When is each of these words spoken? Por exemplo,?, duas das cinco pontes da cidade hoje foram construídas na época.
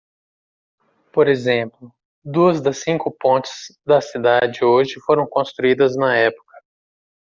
Por 1.13 1.27
exemplo,?, 1.27 1.93
duas 2.25 2.59
das 2.59 2.79
cinco 2.79 3.11
pontes 3.11 3.77
da 3.85 4.01
cidade 4.01 4.65
hoje 4.65 4.99
foram 5.01 5.27
construídas 5.27 5.95
na 5.95 6.15
época. 6.17 6.57